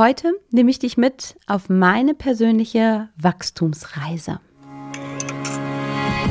Heute 0.00 0.34
nehme 0.52 0.70
ich 0.70 0.78
dich 0.78 0.96
mit 0.96 1.34
auf 1.48 1.68
meine 1.68 2.14
persönliche 2.14 3.08
Wachstumsreise. 3.16 4.38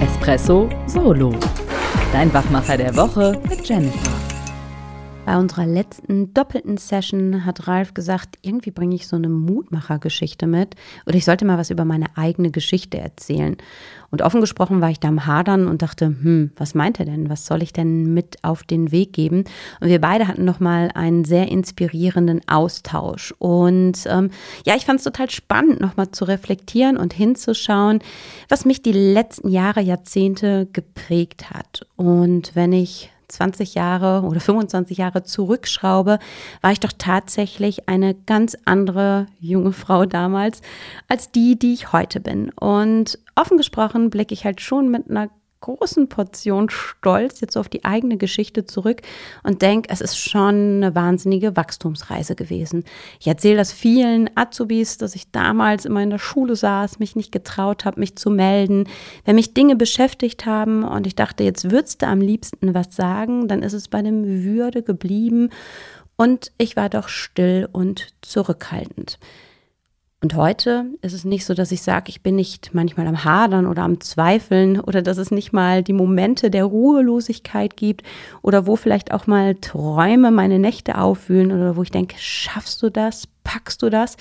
Espresso 0.01 0.69
Solo. 0.85 1.35
Dein 2.13 2.33
Wachmacher 2.33 2.77
der 2.77 2.95
Woche 2.95 3.41
mit 3.49 3.67
Jennifer. 3.67 4.16
Bei 5.27 5.37
unserer 5.37 5.65
letzten 5.65 6.33
doppelten 6.33 6.77
Session 6.77 7.43
hat 7.43 7.67
Ralf 7.67 7.93
gesagt, 7.93 8.37
irgendwie 8.43 8.71
bringe 8.71 8.95
ich 8.95 9.09
so 9.09 9.17
eine 9.17 9.27
Mutmachergeschichte 9.27 10.47
mit 10.47 10.75
oder 11.05 11.17
ich 11.17 11.25
sollte 11.25 11.43
mal 11.43 11.57
was 11.57 11.69
über 11.69 11.83
meine 11.83 12.05
eigene 12.15 12.49
Geschichte 12.49 12.97
erzählen. 12.97 13.57
Und 14.09 14.21
offen 14.21 14.39
gesprochen 14.39 14.79
war 14.79 14.89
ich 14.89 15.01
da 15.01 15.09
am 15.09 15.25
Hadern 15.25 15.67
und 15.67 15.81
dachte, 15.81 16.05
hm, 16.05 16.51
was 16.55 16.75
meint 16.75 17.01
er 17.01 17.05
denn? 17.07 17.29
Was 17.29 17.45
soll 17.45 17.61
ich 17.61 17.73
denn 17.73 18.13
mit 18.13 18.41
auf 18.41 18.63
den 18.63 18.93
Weg 18.93 19.11
geben? 19.11 19.43
Und 19.81 19.89
wir 19.89 19.99
beide 19.99 20.29
hatten 20.29 20.45
nochmal 20.45 20.91
einen 20.93 21.25
sehr 21.25 21.51
inspirierenden 21.51 22.39
Austausch. 22.47 23.33
Und 23.37 24.05
ähm, 24.07 24.29
ja, 24.65 24.77
ich 24.77 24.85
fand 24.85 24.99
es 24.99 25.03
total 25.03 25.29
spannend, 25.29 25.81
nochmal 25.81 26.09
zu 26.11 26.23
reflektieren 26.23 26.95
und 26.95 27.13
hinzuschauen, 27.13 27.99
was 28.47 28.63
mich 28.63 28.81
die 28.81 28.93
letzten 28.93 29.49
Jahre, 29.49 29.81
Jahrzehnte 29.81 30.69
geprägt 30.71 31.49
hat. 31.49 31.85
Und 31.97 32.55
wenn 32.55 32.71
ich 32.71 33.11
20 33.27 33.75
Jahre 33.75 34.25
oder 34.25 34.39
25 34.39 34.97
Jahre 34.97 35.23
zurückschraube, 35.23 36.19
war 36.61 36.71
ich 36.71 36.79
doch 36.79 36.93
tatsächlich 36.97 37.89
eine 37.89 38.13
ganz 38.13 38.57
andere 38.65 39.27
junge 39.39 39.73
Frau 39.73 40.05
damals 40.05 40.61
als 41.07 41.31
die, 41.31 41.59
die 41.59 41.73
ich 41.73 41.91
heute 41.91 42.19
bin. 42.19 42.49
Und 42.51 43.19
offen 43.35 43.57
gesprochen 43.57 44.09
blicke 44.09 44.33
ich 44.33 44.45
halt 44.45 44.61
schon 44.61 44.89
mit 44.89 45.09
einer 45.09 45.29
großen 45.59 46.09
Portion 46.09 46.69
Stolz 46.69 47.41
jetzt 47.41 47.57
auf 47.57 47.69
die 47.69 47.85
eigene 47.85 48.17
Geschichte 48.17 48.65
zurück 48.65 49.01
und 49.43 49.61
denke, 49.61 49.89
es 49.91 50.01
ist 50.01 50.17
schon 50.17 50.77
eine 50.77 50.95
wahnsinnige 50.95 51.55
Wachstumsreise 51.55 52.35
gewesen. 52.35 52.83
Ich 53.19 53.27
erzähle 53.27 53.57
das 53.57 53.71
vielen 53.71 54.29
Azubis, 54.35 54.97
dass 54.97 55.15
ich 55.15 55.31
damals 55.31 55.85
immer 55.85 56.01
in 56.01 56.09
der 56.09 56.19
Schule 56.19 56.55
saß, 56.55 56.99
mich 56.99 57.15
nicht 57.15 57.31
getraut 57.31 57.85
habe, 57.85 57.99
mich 57.99 58.15
zu 58.15 58.29
melden, 58.29 58.85
wenn 59.25 59.35
mich 59.35 59.53
Dinge 59.53 59.75
beschäftigt 59.75 60.45
haben 60.45 60.83
und 60.83 61.07
ich 61.07 61.15
dachte, 61.15 61.43
jetzt 61.43 61.71
würdest 61.71 62.01
du 62.01 62.07
am 62.07 62.21
liebsten 62.21 62.73
was 62.73 62.95
sagen, 62.95 63.47
dann 63.47 63.63
ist 63.63 63.73
es 63.73 63.87
bei 63.87 64.01
dem 64.01 64.43
Würde 64.43 64.83
geblieben 64.83 65.49
und 66.17 66.51
ich 66.57 66.75
war 66.75 66.89
doch 66.89 67.09
still 67.09 67.69
und 67.71 68.07
zurückhaltend. 68.21 69.19
Und 70.19 70.33
heute 70.33 70.85
ist 71.03 71.13
es 71.13 71.25
nicht 71.25 71.45
so, 71.45 71.53
dass 71.53 71.71
ich 71.71 71.83
sage, 71.83 72.09
ich 72.09 72.23
bin 72.23 72.35
nicht 72.35 72.73
manchmal 72.73 73.05
am 73.05 73.23
Hadern 73.23 73.67
oder 73.67 73.83
am 73.83 74.01
Zweifeln 74.01 74.79
oder 74.79 75.03
dass 75.03 75.19
es 75.19 75.29
nicht 75.29 75.53
mal 75.53 75.83
die 75.83 75.93
Momente 75.93 76.49
der 76.49 76.65
Ruhelosigkeit 76.65 77.77
gibt 77.77 78.01
oder 78.41 78.65
wo 78.65 78.75
vielleicht 78.75 79.11
auch 79.11 79.27
mal 79.27 79.53
Träume 79.53 80.31
meine 80.31 80.57
Nächte 80.57 80.97
aufwühlen 80.97 81.51
oder 81.51 81.75
wo 81.75 81.83
ich 81.83 81.91
denke, 81.91 82.15
schaffst 82.17 82.81
du 82.81 82.89
das, 82.89 83.27
packst 83.43 83.83
du 83.83 83.91
das? 83.91 84.17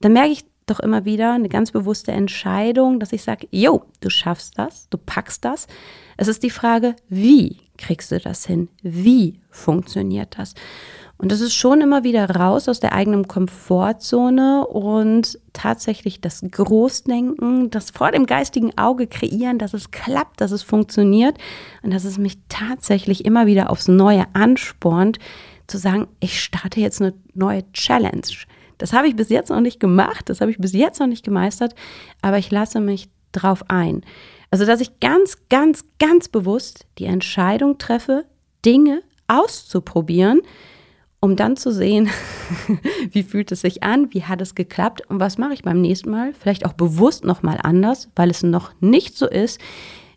Dann 0.00 0.14
merke 0.14 0.32
ich 0.32 0.46
doch 0.66 0.80
immer 0.80 1.04
wieder 1.04 1.34
eine 1.34 1.48
ganz 1.48 1.70
bewusste 1.70 2.10
Entscheidung, 2.10 2.98
dass 2.98 3.12
ich 3.12 3.22
sage, 3.22 3.46
jo, 3.52 3.84
du 4.00 4.10
schaffst 4.10 4.58
das, 4.58 4.88
du 4.88 4.98
packst 4.98 5.44
das. 5.44 5.68
Es 6.16 6.26
ist 6.26 6.42
die 6.42 6.50
Frage, 6.50 6.96
wie 7.08 7.58
kriegst 7.78 8.10
du 8.10 8.18
das 8.18 8.46
hin? 8.46 8.68
Wie 8.82 9.40
funktioniert 9.50 10.38
das? 10.38 10.54
Und 11.16 11.30
das 11.30 11.40
ist 11.40 11.54
schon 11.54 11.80
immer 11.80 12.02
wieder 12.02 12.28
raus 12.28 12.68
aus 12.68 12.80
der 12.80 12.92
eigenen 12.92 13.28
Komfortzone 13.28 14.66
und 14.66 15.38
tatsächlich 15.52 16.20
das 16.20 16.44
Großdenken, 16.50 17.70
das 17.70 17.90
vor 17.90 18.10
dem 18.10 18.26
geistigen 18.26 18.76
Auge 18.76 19.06
kreieren, 19.06 19.58
dass 19.58 19.74
es 19.74 19.92
klappt, 19.92 20.40
dass 20.40 20.50
es 20.50 20.64
funktioniert 20.64 21.38
und 21.82 21.94
dass 21.94 22.04
es 22.04 22.18
mich 22.18 22.38
tatsächlich 22.48 23.24
immer 23.24 23.46
wieder 23.46 23.70
aufs 23.70 23.86
Neue 23.86 24.26
anspornt, 24.32 25.18
zu 25.66 25.78
sagen, 25.78 26.08
ich 26.20 26.42
starte 26.42 26.80
jetzt 26.80 27.00
eine 27.00 27.14
neue 27.32 27.70
Challenge. 27.72 28.22
Das 28.78 28.92
habe 28.92 29.06
ich 29.06 29.16
bis 29.16 29.28
jetzt 29.28 29.50
noch 29.50 29.60
nicht 29.60 29.80
gemacht, 29.80 30.28
das 30.28 30.40
habe 30.40 30.50
ich 30.50 30.58
bis 30.58 30.72
jetzt 30.72 31.00
noch 31.00 31.06
nicht 31.06 31.24
gemeistert, 31.24 31.74
aber 32.22 32.38
ich 32.38 32.50
lasse 32.50 32.80
mich 32.80 33.08
drauf 33.32 33.64
ein. 33.68 34.02
Also, 34.50 34.66
dass 34.66 34.80
ich 34.80 35.00
ganz, 35.00 35.38
ganz, 35.48 35.84
ganz 35.98 36.28
bewusst 36.28 36.86
die 36.98 37.06
Entscheidung 37.06 37.78
treffe, 37.78 38.24
Dinge 38.64 39.02
auszuprobieren, 39.26 40.42
um 41.24 41.36
dann 41.36 41.56
zu 41.56 41.72
sehen, 41.72 42.10
wie 43.10 43.22
fühlt 43.22 43.50
es 43.50 43.62
sich 43.62 43.82
an, 43.82 44.12
wie 44.12 44.24
hat 44.24 44.42
es 44.42 44.54
geklappt 44.54 45.00
und 45.08 45.20
was 45.20 45.38
mache 45.38 45.54
ich 45.54 45.62
beim 45.62 45.80
nächsten 45.80 46.10
Mal, 46.10 46.34
vielleicht 46.38 46.66
auch 46.66 46.74
bewusst 46.74 47.24
nochmal 47.24 47.58
anders, 47.62 48.10
weil 48.14 48.28
es 48.28 48.42
noch 48.42 48.72
nicht 48.80 49.16
so 49.16 49.26
ist, 49.26 49.58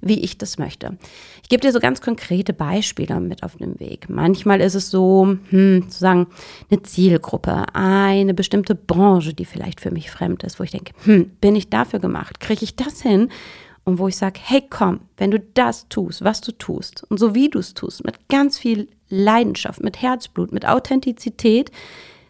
wie 0.01 0.19
ich 0.19 0.37
das 0.37 0.57
möchte. 0.57 0.97
Ich 1.43 1.47
gebe 1.47 1.61
dir 1.61 1.71
so 1.71 1.79
ganz 1.79 2.01
konkrete 2.01 2.51
Beispiele 2.51 3.21
mit 3.21 3.43
auf 3.43 3.55
dem 3.55 3.79
Weg. 3.79 4.09
Manchmal 4.09 4.59
ist 4.59 4.75
es 4.75 4.91
so, 4.91 5.37
hm, 5.49 5.89
zu 5.89 5.97
sagen, 5.97 6.27
eine 6.69 6.83
Zielgruppe, 6.83 7.63
eine 7.73 8.33
bestimmte 8.33 8.75
Branche, 8.75 9.33
die 9.33 9.45
vielleicht 9.45 9.79
für 9.79 9.91
mich 9.91 10.11
fremd 10.11 10.43
ist, 10.43 10.59
wo 10.59 10.65
ich 10.65 10.71
denke, 10.71 10.91
hm, 11.05 11.31
bin 11.39 11.55
ich 11.55 11.69
dafür 11.69 11.99
gemacht? 11.99 12.41
Kriege 12.41 12.65
ich 12.65 12.75
das 12.75 13.01
hin? 13.01 13.29
Und 13.85 13.97
wo 13.97 14.09
ich 14.09 14.17
sage, 14.17 14.41
hey 14.43 14.61
komm, 14.69 14.99
wenn 15.15 15.31
du 15.31 15.39
das 15.39 15.87
tust, 15.87 16.21
was 16.21 16.41
du 16.41 16.51
tust 16.51 17.05
und 17.09 17.17
so 17.17 17.33
wie 17.33 17.49
du 17.49 17.59
es 17.59 17.73
tust, 17.73 18.03
mit 18.03 18.27
ganz 18.27 18.59
viel 18.59 18.89
Leidenschaft, 19.09 19.83
mit 19.83 20.01
Herzblut, 20.01 20.51
mit 20.51 20.67
Authentizität, 20.67 21.71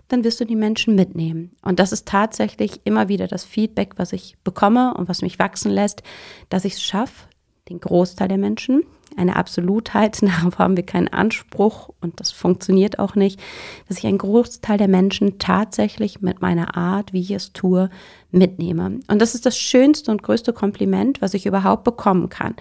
dann 0.07 0.23
wirst 0.23 0.39
du 0.39 0.45
die 0.45 0.55
Menschen 0.55 0.95
mitnehmen. 0.95 1.51
Und 1.61 1.79
das 1.79 1.91
ist 1.91 2.07
tatsächlich 2.07 2.81
immer 2.85 3.09
wieder 3.09 3.27
das 3.27 3.43
Feedback, 3.43 3.93
was 3.97 4.13
ich 4.13 4.37
bekomme 4.43 4.93
und 4.93 5.09
was 5.09 5.21
mich 5.21 5.39
wachsen 5.39 5.71
lässt, 5.71 6.03
dass 6.49 6.65
ich 6.65 6.73
es 6.73 6.81
schaffe, 6.81 7.27
den 7.69 7.79
Großteil 7.79 8.29
der 8.29 8.37
Menschen, 8.37 8.83
eine 9.17 9.35
Absolutheit, 9.35 10.21
darauf 10.21 10.59
haben 10.59 10.77
wir 10.77 10.85
keinen 10.85 11.07
Anspruch 11.07 11.89
und 12.01 12.19
das 12.19 12.31
funktioniert 12.31 12.99
auch 12.99 13.15
nicht, 13.15 13.39
dass 13.87 13.97
ich 13.97 14.05
einen 14.05 14.17
Großteil 14.17 14.77
der 14.77 14.87
Menschen 14.87 15.39
tatsächlich 15.39 16.21
mit 16.21 16.41
meiner 16.41 16.77
Art, 16.77 17.13
wie 17.13 17.21
ich 17.21 17.31
es 17.31 17.51
tue, 17.51 17.89
mitnehme. 18.31 18.99
Und 19.07 19.21
das 19.21 19.35
ist 19.35 19.45
das 19.45 19.57
schönste 19.57 20.11
und 20.11 20.23
größte 20.23 20.53
Kompliment, 20.53 21.21
was 21.21 21.33
ich 21.33 21.45
überhaupt 21.45 21.83
bekommen 21.83 22.29
kann. 22.29 22.55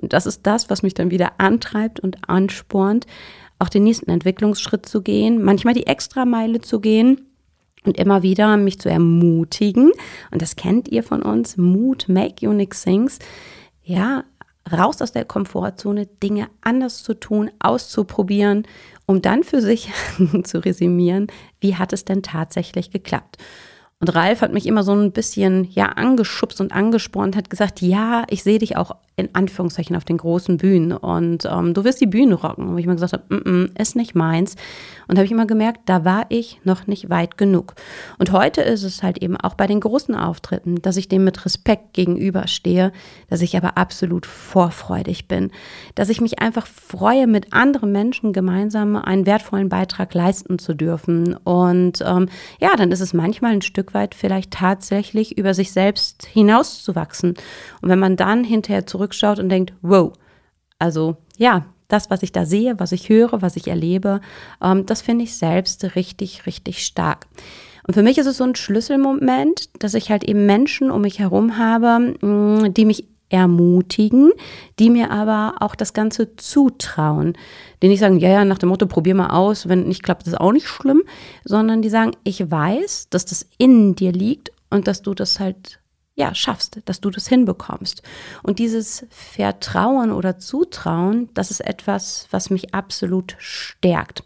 Und 0.00 0.12
das 0.12 0.26
ist 0.26 0.46
das, 0.46 0.68
was 0.68 0.82
mich 0.82 0.94
dann 0.94 1.10
wieder 1.10 1.32
antreibt 1.38 2.00
und 2.00 2.28
anspornt, 2.28 3.06
auch 3.62 3.68
den 3.68 3.84
nächsten 3.84 4.10
Entwicklungsschritt 4.10 4.86
zu 4.86 5.02
gehen, 5.02 5.42
manchmal 5.42 5.74
die 5.74 5.86
Extrameile 5.86 6.60
zu 6.60 6.80
gehen 6.80 7.28
und 7.84 7.96
immer 7.96 8.22
wieder 8.22 8.56
mich 8.56 8.80
zu 8.80 8.88
ermutigen. 8.88 9.92
Und 10.30 10.42
das 10.42 10.56
kennt 10.56 10.88
ihr 10.88 11.02
von 11.02 11.22
uns. 11.22 11.56
Mut, 11.56 12.08
make 12.08 12.46
unique 12.46 12.74
things. 12.74 13.18
Ja, 13.84 14.24
raus 14.70 15.00
aus 15.00 15.12
der 15.12 15.24
Komfortzone, 15.24 16.06
Dinge 16.06 16.48
anders 16.60 17.02
zu 17.02 17.14
tun, 17.14 17.50
auszuprobieren, 17.60 18.66
um 19.06 19.22
dann 19.22 19.44
für 19.44 19.60
sich 19.60 19.90
zu 20.44 20.64
resümieren, 20.64 21.28
wie 21.60 21.76
hat 21.76 21.92
es 21.92 22.04
denn 22.04 22.22
tatsächlich 22.22 22.90
geklappt. 22.90 23.38
Und 24.00 24.14
Ralf 24.16 24.40
hat 24.40 24.52
mich 24.52 24.66
immer 24.66 24.82
so 24.82 24.92
ein 24.92 25.12
bisschen 25.12 25.64
ja 25.70 25.86
angeschubst 25.86 26.60
und 26.60 26.72
angespornt, 26.72 27.36
hat 27.36 27.50
gesagt, 27.50 27.80
ja, 27.80 28.24
ich 28.28 28.42
sehe 28.42 28.58
dich 28.58 28.76
auch 28.76 28.96
in 29.16 29.34
Anführungszeichen 29.34 29.94
auf 29.94 30.04
den 30.04 30.16
großen 30.16 30.56
Bühnen 30.56 30.92
und 30.92 31.44
ähm, 31.44 31.74
du 31.74 31.84
wirst 31.84 32.00
die 32.00 32.06
Bühne 32.06 32.34
rocken. 32.34 32.72
Wo 32.72 32.78
ich 32.78 32.84
immer 32.84 32.94
gesagt 32.94 33.12
habe, 33.12 33.34
mm 33.34 33.48
-mm, 33.48 33.80
ist 33.80 33.94
nicht 33.94 34.14
meins. 34.14 34.56
Und 35.06 35.18
habe 35.18 35.26
ich 35.26 35.32
immer 35.32 35.46
gemerkt, 35.46 35.80
da 35.86 36.06
war 36.06 36.24
ich 36.30 36.60
noch 36.64 36.86
nicht 36.86 37.10
weit 37.10 37.36
genug. 37.36 37.74
Und 38.18 38.32
heute 38.32 38.62
ist 38.62 38.82
es 38.82 39.02
halt 39.02 39.18
eben 39.18 39.36
auch 39.36 39.54
bei 39.54 39.66
den 39.66 39.80
großen 39.80 40.14
Auftritten, 40.14 40.80
dass 40.80 40.96
ich 40.96 41.08
dem 41.08 41.24
mit 41.24 41.44
Respekt 41.44 41.92
gegenüberstehe, 41.92 42.92
dass 43.28 43.42
ich 43.42 43.56
aber 43.56 43.76
absolut 43.76 44.24
vorfreudig 44.24 45.28
bin, 45.28 45.50
dass 45.94 46.08
ich 46.08 46.22
mich 46.22 46.38
einfach 46.38 46.66
freue, 46.66 47.26
mit 47.26 47.52
anderen 47.52 47.92
Menschen 47.92 48.32
gemeinsam 48.32 48.96
einen 48.96 49.26
wertvollen 49.26 49.68
Beitrag 49.68 50.14
leisten 50.14 50.58
zu 50.58 50.72
dürfen. 50.72 51.36
Und 51.36 52.02
ähm, 52.06 52.28
ja, 52.60 52.74
dann 52.76 52.92
ist 52.92 53.00
es 53.00 53.12
manchmal 53.12 53.52
ein 53.52 53.62
Stück 53.62 53.92
weit 53.92 54.14
vielleicht 54.14 54.52
tatsächlich 54.52 55.36
über 55.36 55.52
sich 55.52 55.72
selbst 55.72 56.24
hinauszuwachsen. 56.24 57.34
Und 57.82 57.88
wenn 57.88 57.98
man 57.98 58.16
dann 58.16 58.44
hinterher 58.44 58.86
zurückschaut 59.02 59.38
und 59.38 59.48
denkt, 59.48 59.72
wow, 59.82 60.12
also 60.78 61.16
ja, 61.36 61.66
das, 61.88 62.08
was 62.08 62.22
ich 62.22 62.32
da 62.32 62.46
sehe, 62.46 62.78
was 62.78 62.92
ich 62.92 63.08
höre, 63.08 63.42
was 63.42 63.56
ich 63.56 63.68
erlebe, 63.68 64.20
ähm, 64.62 64.86
das 64.86 65.02
finde 65.02 65.24
ich 65.24 65.36
selbst 65.36 65.96
richtig, 65.96 66.46
richtig 66.46 66.84
stark. 66.84 67.26
Und 67.86 67.94
für 67.94 68.02
mich 68.02 68.18
ist 68.18 68.26
es 68.26 68.36
so 68.36 68.44
ein 68.44 68.54
Schlüsselmoment, 68.54 69.82
dass 69.82 69.94
ich 69.94 70.10
halt 70.10 70.24
eben 70.24 70.46
Menschen 70.46 70.90
um 70.90 71.02
mich 71.02 71.18
herum 71.18 71.58
habe, 71.58 72.14
mh, 72.20 72.26
mm, 72.68 72.74
die 72.74 72.84
mich 72.84 73.08
ermutigen, 73.28 74.30
die 74.78 74.90
mir 74.90 75.10
aber 75.10 75.54
auch 75.60 75.74
das 75.74 75.94
Ganze 75.94 76.36
zutrauen. 76.36 77.32
Die 77.82 77.88
nicht 77.88 78.00
sagen, 78.00 78.18
ja, 78.18 78.28
ja, 78.28 78.44
nach 78.44 78.58
dem 78.58 78.68
Motto, 78.68 78.86
probier 78.86 79.14
mal 79.14 79.30
aus, 79.30 79.68
wenn 79.68 79.88
nicht 79.88 80.02
klappt, 80.02 80.26
ist 80.26 80.38
auch 80.38 80.52
nicht 80.52 80.68
schlimm, 80.68 81.02
sondern 81.44 81.82
die 81.82 81.88
sagen, 81.88 82.12
ich 82.24 82.50
weiß, 82.50 83.08
dass 83.10 83.24
das 83.24 83.48
in 83.58 83.94
dir 83.96 84.12
liegt 84.12 84.52
und 84.70 84.86
dass 84.86 85.02
du 85.02 85.14
das 85.14 85.40
halt 85.40 85.81
ja, 86.14 86.34
schaffst, 86.34 86.80
dass 86.84 87.00
du 87.00 87.10
das 87.10 87.26
hinbekommst. 87.28 88.02
Und 88.42 88.58
dieses 88.58 89.06
Vertrauen 89.10 90.12
oder 90.12 90.38
Zutrauen, 90.38 91.30
das 91.34 91.50
ist 91.50 91.60
etwas, 91.60 92.26
was 92.30 92.50
mich 92.50 92.74
absolut 92.74 93.34
stärkt. 93.38 94.22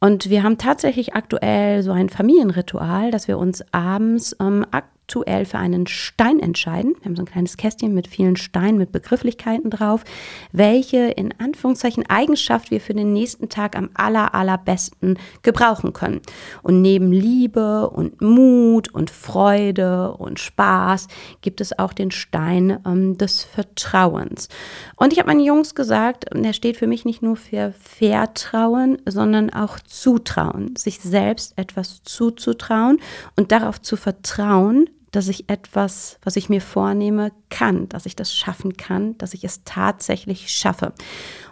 Und 0.00 0.30
wir 0.30 0.42
haben 0.42 0.58
tatsächlich 0.58 1.14
aktuell 1.14 1.82
so 1.82 1.92
ein 1.92 2.08
Familienritual, 2.08 3.10
dass 3.10 3.28
wir 3.28 3.38
uns 3.38 3.62
abends 3.72 4.34
ähm, 4.40 4.64
aktuell 5.10 5.44
für 5.44 5.58
einen 5.58 5.88
Stein 5.88 6.38
entscheiden. 6.38 6.94
Wir 7.00 7.06
haben 7.06 7.16
so 7.16 7.22
ein 7.22 7.26
kleines 7.26 7.56
Kästchen 7.56 7.94
mit 7.94 8.06
vielen 8.06 8.36
Steinen, 8.36 8.78
mit 8.78 8.92
Begrifflichkeiten 8.92 9.68
drauf, 9.68 10.04
welche 10.52 10.98
in 10.98 11.34
Anführungszeichen 11.40 12.08
Eigenschaft 12.08 12.70
wir 12.70 12.80
für 12.80 12.94
den 12.94 13.12
nächsten 13.12 13.48
Tag 13.48 13.76
am 13.76 13.90
aller, 13.94 14.36
allerbesten 14.36 15.18
gebrauchen 15.42 15.92
können. 15.92 16.20
Und 16.62 16.80
neben 16.80 17.10
Liebe 17.10 17.90
und 17.90 18.20
Mut 18.20 18.94
und 18.94 19.10
Freude 19.10 20.12
und 20.12 20.38
Spaß 20.38 21.08
gibt 21.40 21.60
es 21.60 21.76
auch 21.76 21.92
den 21.92 22.12
Stein 22.12 22.78
ähm, 22.86 23.18
des 23.18 23.42
Vertrauens. 23.42 24.48
Und 24.94 25.12
ich 25.12 25.18
habe 25.18 25.28
meinen 25.28 25.44
Jungs 25.44 25.74
gesagt, 25.74 26.26
der 26.32 26.52
steht 26.52 26.76
für 26.76 26.86
mich 26.86 27.04
nicht 27.04 27.20
nur 27.20 27.34
für 27.34 27.74
Vertrauen, 27.80 28.98
sondern 29.06 29.50
auch 29.50 29.80
Zutrauen, 29.80 30.76
sich 30.76 31.00
selbst 31.00 31.58
etwas 31.58 32.04
zuzutrauen 32.04 33.00
und 33.34 33.50
darauf 33.50 33.82
zu 33.82 33.96
vertrauen, 33.96 34.88
dass 35.10 35.28
ich 35.28 35.48
etwas, 35.48 36.18
was 36.22 36.36
ich 36.36 36.48
mir 36.48 36.60
vornehme, 36.60 37.32
kann, 37.48 37.88
dass 37.88 38.06
ich 38.06 38.14
das 38.14 38.34
schaffen 38.34 38.76
kann, 38.76 39.18
dass 39.18 39.34
ich 39.34 39.44
es 39.44 39.64
tatsächlich 39.64 40.50
schaffe. 40.50 40.92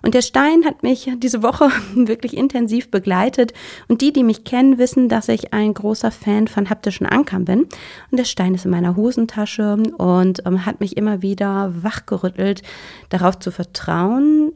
Und 0.02 0.14
der 0.14 0.22
Stein 0.22 0.64
hat 0.64 0.82
mich 0.82 1.10
diese 1.18 1.42
Woche 1.42 1.68
wirklich 1.94 2.36
intensiv 2.36 2.90
begleitet. 2.90 3.52
Und 3.88 4.00
die, 4.00 4.12
die 4.12 4.22
mich 4.22 4.44
kennen, 4.44 4.78
wissen, 4.78 5.08
dass 5.08 5.28
ich 5.28 5.52
ein 5.52 5.74
großer 5.74 6.10
Fan 6.10 6.46
von 6.46 6.70
haptischen 6.70 7.06
Ankern 7.06 7.44
bin. 7.44 7.62
Und 8.10 8.18
der 8.18 8.24
Stein 8.24 8.54
ist 8.54 8.64
in 8.64 8.70
meiner 8.70 8.96
Hosentasche 8.96 9.76
und 9.96 10.46
ähm, 10.46 10.64
hat 10.64 10.80
mich 10.80 10.96
immer 10.96 11.22
wieder 11.22 11.72
wachgerüttelt, 11.82 12.62
darauf 13.08 13.38
zu 13.38 13.50
vertrauen, 13.50 14.52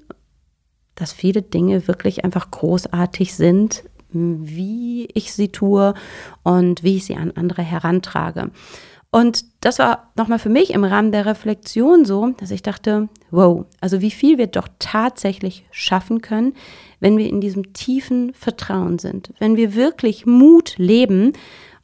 dass 0.95 1.13
viele 1.13 1.43
Dinge 1.43 1.89
wirklich 1.89 2.25
einfach 2.25 2.51
großartig 2.51 3.35
sind, 3.35 3.85
wie 4.13 5.09
ich 5.15 5.33
sie 5.33 5.49
tue 5.49 5.95
und 6.43 6.83
wie 6.83 6.97
ich 6.97 7.07
sie 7.07 7.17
an 7.17 7.33
andere 7.33 7.63
herantrage. 7.63 8.51
Und 9.15 9.45
das 9.61 9.79
war 9.79 10.11
nochmal 10.17 10.39
für 10.39 10.49
mich 10.49 10.71
im 10.71 10.85
Rahmen 10.85 11.13
der 11.13 11.27
Reflexion 11.27 12.07
so, 12.07 12.29
dass 12.39 12.51
ich 12.51 12.63
dachte, 12.63 13.11
wow, 13.31 13.67
also 13.79 14.01
wie 14.01 14.11
viel 14.11 14.39
wir 14.39 14.47
doch 14.47 14.69
tatsächlich 14.79 15.67
schaffen 15.71 16.23
können, 16.23 16.55
wenn 16.99 17.19
wir 17.19 17.29
in 17.29 17.43
diesem 17.43 17.75
tiefen 17.75 18.33
Vertrauen 18.33 18.99
sind, 18.99 19.35
wenn 19.39 19.57
wir 19.57 19.75
wirklich 19.75 20.25
Mut 20.25 20.79
leben 20.79 21.35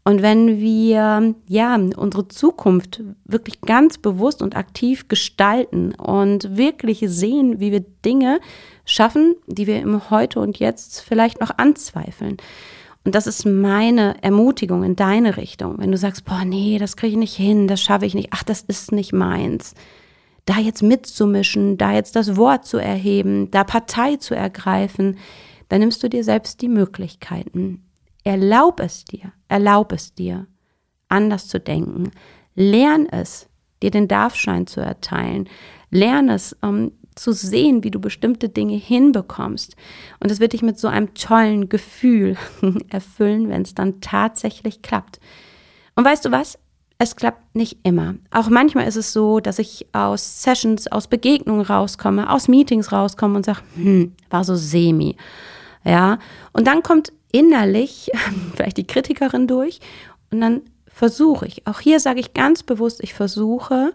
und 0.05 0.23
wenn 0.23 0.59
wir 0.59 1.35
ja 1.47 1.75
unsere 1.75 2.29
Zukunft 2.29 3.03
wirklich 3.27 3.61
ganz 3.61 3.99
bewusst 3.99 4.41
und 4.41 4.57
aktiv 4.57 5.09
gestalten 5.09 5.93
und 5.97 6.57
wirklich 6.57 7.05
sehen, 7.09 7.61
wie 7.61 7.73
wir 7.73 7.85
Dinge 8.07 8.41
schaffen, 8.87 9.37
die 9.47 9.67
wir 9.67 9.83
im 9.83 10.09
Heute 10.09 10.41
und 10.41 10.59
Jetzt 10.59 11.03
vielleicht 11.03 11.43
noch 11.43 11.59
anzweifeln. 11.59 12.39
Und 13.09 13.15
das 13.15 13.27
ist 13.27 13.47
meine 13.47 14.23
Ermutigung 14.23 14.85
in 14.85 14.95
deine 14.95 15.39
Richtung. 15.39 15.79
Wenn 15.79 15.91
du 15.91 15.97
sagst, 15.97 16.27
boah, 16.27 16.45
nee, 16.45 16.77
das 16.77 16.95
kriege 16.95 17.13
ich 17.13 17.19
nicht 17.19 17.35
hin, 17.35 17.67
das 17.67 17.81
schaffe 17.81 18.05
ich 18.05 18.13
nicht, 18.13 18.29
ach, 18.33 18.43
das 18.43 18.61
ist 18.61 18.93
nicht 18.93 19.15
meins. 19.15 19.73
Da 20.45 20.59
jetzt 20.59 20.83
mitzumischen, 20.83 21.79
da 21.79 21.95
jetzt 21.95 22.17
das 22.17 22.37
Wort 22.37 22.67
zu 22.67 22.77
erheben, 22.77 23.51
da 23.51 23.65
Partei 23.65 24.17
zu 24.17 24.37
ergreifen, 24.37 25.17
dann 25.71 25.81
nimmst 25.81 26.03
du 26.03 26.11
dir 26.11 26.23
selbst 26.23 26.61
die 26.61 26.69
Möglichkeiten. 26.69 27.83
Erlaub 28.25 28.79
es 28.79 29.07
dir, 29.07 29.33
erlaub 29.49 29.93
es 29.93 30.13
dir, 30.13 30.47
anders 31.09 31.49
zu 31.49 31.59
denken. 31.59 32.11
Lern 32.57 33.07
es, 33.07 33.49
dir 33.83 33.91
den 33.91 34.07
Darfschein 34.07 34.67
zu 34.67 34.83
erteilen. 34.83 35.49
Lern 35.91 36.29
es, 36.29 36.55
um 36.61 36.93
zu 37.19 37.33
sehen, 37.33 37.85
wie 37.85 37.91
du 37.91 38.01
bestimmte 38.01 38.49
Dinge 38.49 38.77
hinbekommst. 38.77 39.77
Und 40.21 40.31
es 40.31 40.41
wird 40.41 40.53
dich 40.53 40.63
mit 40.63 40.79
so 40.79 40.89
einem 40.89 41.15
tollen 41.15 41.69
Gefühl 41.69 42.37
erfüllen, 42.89 43.49
wenn 43.49 43.63
es 43.63 43.75
dann 43.75 44.01
tatsächlich 44.01 44.83
klappt. 44.83 45.21
Und 45.97 46.05
weißt 46.05 46.25
du 46.25 46.31
was? 46.31 46.59
Es 47.01 47.15
klappt 47.15 47.55
nicht 47.55 47.79
immer. 47.85 48.17
Auch 48.33 48.49
manchmal 48.49 48.89
ist 48.89 48.97
es 48.97 49.13
so, 49.13 49.39
dass 49.39 49.61
ich 49.61 49.87
aus 49.93 50.43
Sessions, 50.43 50.91
aus 50.91 51.07
Begegnungen 51.07 51.63
rauskomme, 51.63 52.29
aus 52.29 52.49
Meetings 52.49 52.91
rauskomme 52.91 53.37
und 53.37 53.45
sage, 53.45 53.61
hm, 53.75 54.15
war 54.31 54.43
so 54.43 54.57
semi. 54.57 55.17
Ja, 55.85 56.19
und 56.53 56.67
dann 56.67 56.83
kommt 56.83 57.13
innerlich 57.31 58.11
vielleicht 58.55 58.79
die 58.79 58.87
Kritikerin 58.87 59.47
durch 59.47 59.81
und 60.33 60.41
dann 60.41 60.63
versuche 60.87 61.47
ich, 61.47 61.67
auch 61.69 61.79
hier 61.79 62.01
sage 62.01 62.19
ich 62.19 62.35
ganz 62.35 62.65
bewusst, 62.65 63.01
ich 63.03 63.15
versuche, 63.15 63.93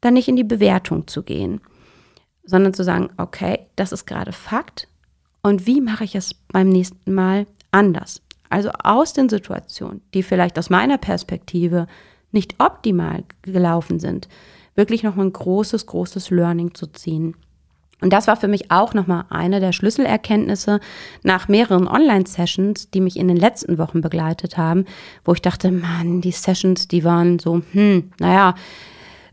dann 0.00 0.14
nicht 0.14 0.28
in 0.28 0.36
die 0.36 0.44
Bewertung 0.44 1.08
zu 1.08 1.24
gehen, 1.24 1.60
sondern 2.46 2.72
zu 2.72 2.84
sagen, 2.84 3.10
okay, 3.18 3.66
das 3.76 3.92
ist 3.92 4.06
gerade 4.06 4.32
Fakt 4.32 4.88
und 5.42 5.66
wie 5.66 5.80
mache 5.80 6.04
ich 6.04 6.14
es 6.14 6.34
beim 6.34 6.68
nächsten 6.68 7.12
Mal 7.12 7.46
anders? 7.70 8.22
Also 8.48 8.70
aus 8.70 9.12
den 9.12 9.28
Situationen, 9.28 10.02
die 10.14 10.22
vielleicht 10.22 10.58
aus 10.58 10.70
meiner 10.70 10.98
Perspektive 10.98 11.86
nicht 12.32 12.56
optimal 12.58 13.24
gelaufen 13.42 13.98
sind, 14.00 14.28
wirklich 14.74 15.02
noch 15.02 15.16
ein 15.16 15.32
großes, 15.32 15.86
großes 15.86 16.30
Learning 16.30 16.74
zu 16.74 16.86
ziehen. 16.86 17.36
Und 18.00 18.12
das 18.12 18.26
war 18.26 18.36
für 18.36 18.48
mich 18.48 18.70
auch 18.70 18.92
nochmal 18.92 19.24
eine 19.30 19.58
der 19.58 19.72
Schlüsselerkenntnisse 19.72 20.80
nach 21.22 21.48
mehreren 21.48 21.88
Online-Sessions, 21.88 22.90
die 22.90 23.00
mich 23.00 23.16
in 23.16 23.26
den 23.26 23.38
letzten 23.38 23.78
Wochen 23.78 24.02
begleitet 24.02 24.58
haben, 24.58 24.84
wo 25.24 25.32
ich 25.32 25.40
dachte, 25.40 25.70
Mann, 25.72 26.20
die 26.20 26.32
Sessions, 26.32 26.88
die 26.88 27.04
waren 27.04 27.38
so, 27.38 27.62
hm, 27.72 28.10
naja, 28.20 28.54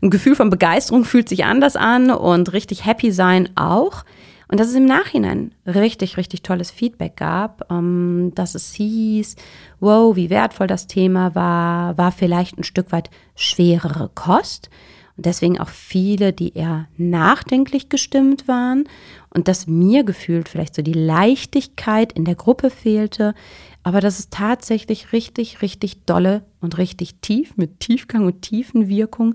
ein 0.04 0.10
Gefühl 0.10 0.36
von 0.36 0.50
Begeisterung 0.50 1.04
fühlt 1.04 1.28
sich 1.28 1.44
anders 1.44 1.76
an 1.76 2.10
und 2.10 2.52
richtig 2.52 2.84
happy 2.84 3.10
sein 3.10 3.48
auch. 3.56 4.04
Und 4.48 4.60
dass 4.60 4.68
es 4.68 4.74
im 4.74 4.84
Nachhinein 4.84 5.52
richtig, 5.66 6.18
richtig 6.18 6.42
tolles 6.42 6.70
Feedback 6.70 7.16
gab, 7.16 7.66
ähm, 7.72 8.32
dass 8.34 8.54
es 8.54 8.74
hieß, 8.74 9.36
wow, 9.80 10.14
wie 10.14 10.28
wertvoll 10.28 10.66
das 10.66 10.86
Thema 10.86 11.34
war, 11.34 11.96
war 11.96 12.12
vielleicht 12.12 12.58
ein 12.58 12.64
Stück 12.64 12.92
weit 12.92 13.08
schwerere 13.34 14.10
Kost. 14.14 14.68
Und 15.16 15.26
deswegen 15.26 15.58
auch 15.58 15.68
viele, 15.68 16.32
die 16.32 16.54
eher 16.54 16.88
nachdenklich 16.98 17.88
gestimmt 17.88 18.46
waren. 18.46 18.84
Und 19.30 19.48
dass 19.48 19.66
mir 19.66 20.04
gefühlt 20.04 20.50
vielleicht 20.50 20.74
so 20.74 20.82
die 20.82 20.92
Leichtigkeit 20.92 22.12
in 22.12 22.26
der 22.26 22.34
Gruppe 22.34 22.68
fehlte, 22.68 23.34
aber 23.82 24.00
dass 24.00 24.18
es 24.18 24.28
tatsächlich 24.30 25.12
richtig, 25.12 25.62
richtig 25.62 26.04
dolle 26.04 26.42
und 26.60 26.78
richtig 26.78 27.16
tief 27.20 27.56
mit 27.56 27.80
Tiefgang 27.80 28.26
und 28.26 28.42
Tiefenwirkung 28.42 29.34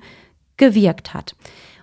gewirkt 0.60 1.16
hat. 1.16 1.36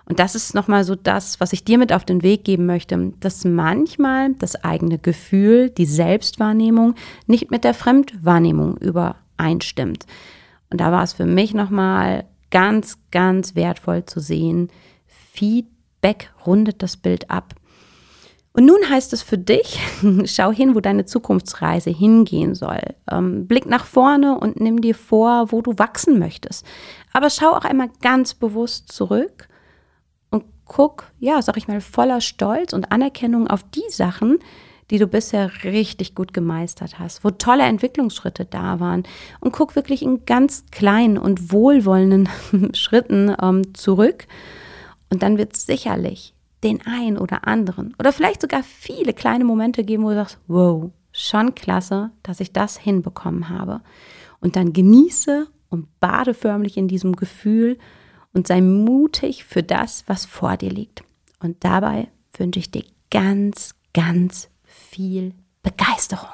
Und 0.05 0.19
das 0.19 0.35
ist 0.35 0.55
nochmal 0.55 0.85
so 0.85 0.95
das, 0.95 1.41
was 1.41 1.51
ich 1.51 1.65
dir 1.65 1.77
mit 1.77 1.91
auf 1.91 2.05
den 2.05 2.23
Weg 2.23 2.45
geben 2.45 2.65
möchte, 2.65 3.11
dass 3.19 3.43
manchmal 3.43 4.33
das 4.35 4.55
eigene 4.63 4.99
Gefühl, 4.99 5.69
die 5.69 5.85
Selbstwahrnehmung 5.85 6.95
nicht 7.25 7.51
mit 7.51 7.65
der 7.65 7.73
Fremdwahrnehmung 7.73 8.77
übereinstimmt. 8.77 10.05
Und 10.69 10.79
da 10.79 10.93
war 10.93 11.03
es 11.03 11.11
für 11.13 11.25
mich 11.25 11.53
nochmal 11.53 12.23
ganz, 12.51 12.97
ganz 13.11 13.55
wertvoll 13.55 14.05
zu 14.05 14.21
sehen. 14.21 14.69
Feedback 15.33 16.31
rundet 16.45 16.81
das 16.81 16.95
Bild 16.95 17.29
ab. 17.29 17.53
Und 18.57 18.65
nun 18.65 18.89
heißt 18.89 19.13
es 19.13 19.21
für 19.21 19.37
dich, 19.37 19.79
schau 20.25 20.51
hin, 20.51 20.73
wo 20.73 20.79
deine 20.79 21.05
Zukunftsreise 21.05 21.91
hingehen 21.91 22.55
soll. 22.55 22.81
Ähm, 23.09 23.45
blick 23.45 23.67
nach 23.67 23.85
vorne 23.85 24.39
und 24.39 24.59
nimm 24.59 24.81
dir 24.81 24.95
vor, 24.95 25.51
wo 25.51 25.61
du 25.61 25.77
wachsen 25.77 26.17
möchtest. 26.17 26.65
Aber 27.13 27.29
schau 27.29 27.51
auch 27.51 27.65
einmal 27.65 27.89
ganz 28.01 28.33
bewusst 28.33 28.91
zurück 28.91 29.47
und 30.31 30.43
guck, 30.65 31.11
ja, 31.19 31.39
sag 31.43 31.55
ich 31.57 31.67
mal, 31.67 31.81
voller 31.81 32.19
Stolz 32.19 32.73
und 32.73 32.91
Anerkennung 32.91 33.47
auf 33.47 33.61
die 33.61 33.89
Sachen, 33.89 34.39
die 34.89 34.97
du 34.97 35.05
bisher 35.05 35.51
richtig 35.63 36.15
gut 36.15 36.33
gemeistert 36.33 36.97
hast, 36.97 37.23
wo 37.23 37.29
tolle 37.29 37.63
Entwicklungsschritte 37.63 38.45
da 38.45 38.79
waren. 38.79 39.03
Und 39.39 39.51
guck 39.51 39.75
wirklich 39.75 40.01
in 40.01 40.25
ganz 40.25 40.65
kleinen 40.71 41.19
und 41.19 41.51
wohlwollenden 41.51 42.27
Schritten 42.73 43.35
ähm, 43.39 43.75
zurück. 43.75 44.25
Und 45.11 45.21
dann 45.21 45.37
wird 45.37 45.55
es 45.55 45.67
sicherlich 45.67 46.33
den 46.67 46.85
einen 46.85 47.17
oder 47.17 47.47
anderen 47.47 47.95
oder 47.97 48.11
vielleicht 48.11 48.41
sogar 48.41 48.61
viele 48.61 49.13
kleine 49.13 49.45
Momente 49.45 49.83
geben, 49.83 50.03
wo 50.03 50.09
du 50.09 50.15
sagst, 50.15 50.39
wow, 50.47 50.91
schon 51.11 51.55
klasse, 51.55 52.11
dass 52.23 52.41
ich 52.41 52.51
das 52.51 52.77
hinbekommen 52.77 53.49
habe. 53.49 53.81
Und 54.39 54.55
dann 54.55 54.73
genieße 54.73 55.47
und 55.69 55.99
bade 55.99 56.33
förmlich 56.33 56.77
in 56.77 56.87
diesem 56.87 57.15
Gefühl 57.15 57.77
und 58.33 58.47
sei 58.47 58.61
mutig 58.61 59.45
für 59.45 59.63
das, 59.63 60.03
was 60.07 60.25
vor 60.25 60.57
dir 60.57 60.69
liegt. 60.69 61.03
Und 61.39 61.63
dabei 61.63 62.09
wünsche 62.37 62.59
ich 62.59 62.69
dir 62.69 62.83
ganz, 63.09 63.73
ganz 63.93 64.49
viel 64.63 65.33
Begeisterung. 65.63 66.29